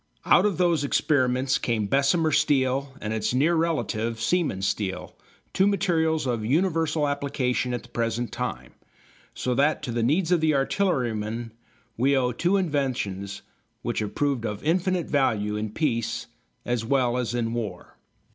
[0.25, 5.15] Out of those experiments came Bessemer steel and its near relative, Siemens steel,
[5.53, 8.73] two materials of universal application at the present time,
[9.35, 11.51] so that to the needs of the artilleryman
[11.97, 13.43] we owe two inventions
[13.83, 16.25] which have proved of infinite value in peace
[16.65, 17.95] as well as in war.